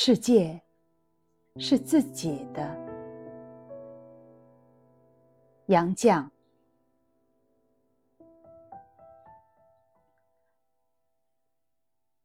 [0.00, 0.62] 世界
[1.56, 2.62] 是自己的。
[5.66, 6.24] 杨绛，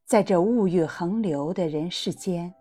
[0.06, 2.54] 在这物欲横流的人世间，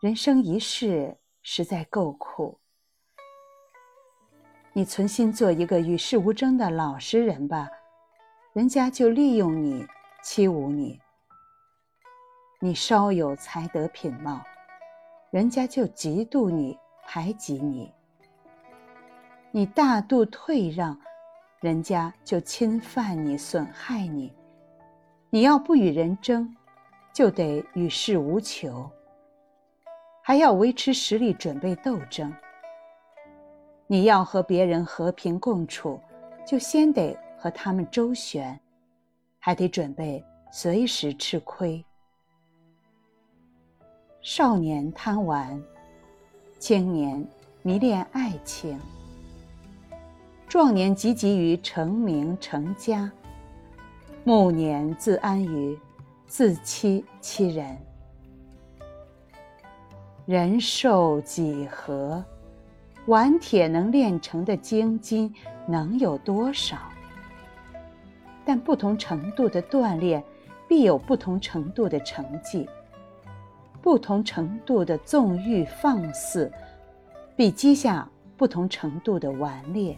[0.00, 2.56] 人生一世实在够苦。
[4.72, 7.68] 你存心做一个与世无争的老实人吧，
[8.52, 9.84] 人家就利用你，
[10.22, 11.00] 欺侮你。
[12.58, 14.42] 你稍有才德品貌，
[15.30, 17.92] 人家就嫉妒你、排挤你；
[19.50, 20.98] 你大度退让，
[21.60, 24.32] 人家就侵犯你、损害你。
[25.28, 26.56] 你要不与人争，
[27.12, 28.90] 就得与世无求，
[30.22, 32.32] 还要维持实力准备斗争。
[33.86, 36.00] 你要和别人和平共处，
[36.46, 38.58] 就先得和他们周旋，
[39.38, 41.84] 还得准备随时吃亏。
[44.28, 45.62] 少年贪玩，
[46.58, 47.24] 青年
[47.62, 48.76] 迷恋爱情，
[50.48, 53.08] 壮年汲汲于成名成家，
[54.24, 55.78] 暮年自安于
[56.26, 57.78] 自欺欺人。
[60.26, 62.24] 人寿几何？
[63.06, 65.32] 顽铁能炼成的精金
[65.68, 66.76] 能有多少？
[68.44, 70.20] 但不同程度的锻炼，
[70.66, 72.68] 必有不同程度的成绩。
[73.86, 76.50] 不同程度的纵欲放肆，
[77.36, 79.96] 必积下不同程度的顽劣。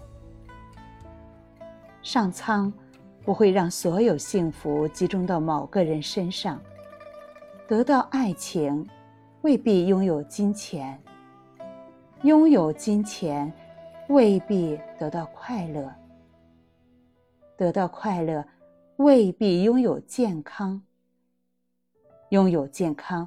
[2.02, 2.70] 上苍
[3.24, 6.60] 不会让所有幸福集中到某个人身上。
[7.66, 8.86] 得到爱情，
[9.40, 10.94] 未必拥有金钱；
[12.24, 13.50] 拥有金钱，
[14.10, 15.88] 未必得到快乐；
[17.56, 18.44] 得到快乐，
[18.96, 20.78] 未必拥有健康；
[22.28, 23.26] 拥有健康。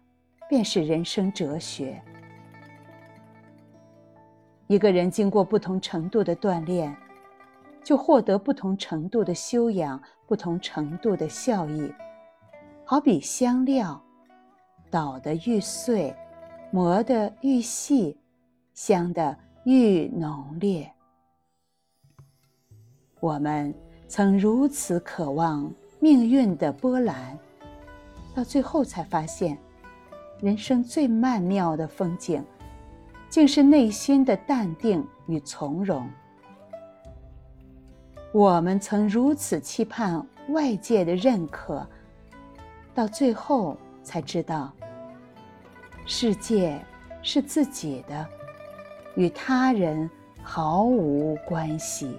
[0.51, 2.03] 便是人生哲学。
[4.67, 6.93] 一个人经过不同程度的锻炼，
[7.81, 9.97] 就获得不同程度的修养、
[10.27, 11.89] 不同程度的效益。
[12.83, 14.03] 好比香料，
[14.89, 16.13] 捣得愈碎，
[16.69, 18.19] 磨得愈细，
[18.73, 20.91] 香得愈浓烈。
[23.21, 23.73] 我们
[24.09, 27.39] 曾如此渴望命运的波澜，
[28.35, 29.57] 到最后才发现。
[30.41, 32.43] 人生最曼妙的风景，
[33.29, 36.09] 竟是内心的淡定与从容。
[38.33, 41.87] 我们曾如此期盼外界的认可，
[42.95, 44.73] 到最后才知道，
[46.07, 46.83] 世界
[47.21, 48.27] 是自己的，
[49.15, 50.09] 与他人
[50.41, 52.17] 毫无关系。